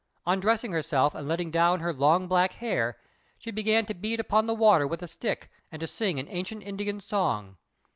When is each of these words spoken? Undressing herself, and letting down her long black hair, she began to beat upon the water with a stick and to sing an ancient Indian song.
Undressing 0.25 0.71
herself, 0.71 1.13
and 1.13 1.27
letting 1.27 1.51
down 1.51 1.79
her 1.79 1.93
long 1.93 2.25
black 2.27 2.53
hair, 2.53 2.97
she 3.37 3.51
began 3.51 3.85
to 3.85 3.93
beat 3.93 4.19
upon 4.19 4.47
the 4.47 4.55
water 4.55 4.87
with 4.87 5.03
a 5.03 5.07
stick 5.07 5.51
and 5.71 5.79
to 5.79 5.85
sing 5.85 6.17
an 6.17 6.27
ancient 6.31 6.63
Indian 6.63 6.99
song. 6.99 7.55